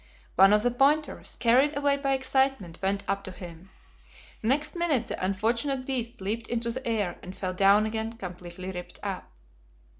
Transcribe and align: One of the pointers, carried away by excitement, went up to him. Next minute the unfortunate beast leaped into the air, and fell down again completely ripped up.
One 0.35 0.51
of 0.51 0.63
the 0.63 0.71
pointers, 0.71 1.35
carried 1.35 1.77
away 1.77 1.95
by 1.97 2.13
excitement, 2.13 2.79
went 2.81 3.03
up 3.07 3.23
to 3.25 3.29
him. 3.29 3.69
Next 4.41 4.75
minute 4.75 5.05
the 5.05 5.23
unfortunate 5.23 5.85
beast 5.85 6.21
leaped 6.21 6.47
into 6.47 6.71
the 6.71 6.87
air, 6.87 7.19
and 7.21 7.35
fell 7.35 7.53
down 7.53 7.85
again 7.85 8.13
completely 8.13 8.71
ripped 8.71 8.97
up. 9.03 9.29